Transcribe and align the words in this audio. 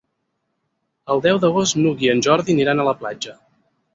El 1.15 1.21
deu 1.25 1.41
d'agost 1.43 1.77
n'Hug 1.81 2.03
i 2.07 2.11
en 2.15 2.25
Jordi 2.27 2.57
aniran 2.57 2.81
a 2.81 2.87
la 2.91 2.95
platja. 3.03 3.37